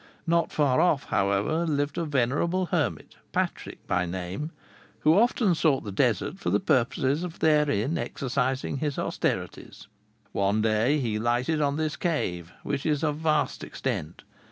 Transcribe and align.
Not 0.25 0.51
far 0.51 0.79
off, 0.81 1.03
however, 1.03 1.63
lived 1.67 1.95
a 1.95 2.05
venerable 2.05 2.65
hermit, 2.65 3.17
Patrick 3.31 3.85
by 3.85 4.07
name, 4.07 4.49
who 5.01 5.15
often 5.15 5.53
sought 5.53 5.83
the 5.83 5.91
desert 5.91 6.39
for 6.39 6.49
the 6.49 6.59
purpose 6.59 7.21
of 7.21 7.37
therein 7.37 7.99
exercising 7.99 8.77
his 8.77 8.97
austerities. 8.97 9.85
One 10.31 10.63
day 10.63 10.99
he 10.99 11.19
lighted 11.19 11.61
on 11.61 11.75
this 11.77 11.95
cave, 11.97 12.51
which 12.63 12.83
is 12.83 13.03
of 13.03 13.17
vast 13.17 13.63
extent. 13.63 14.23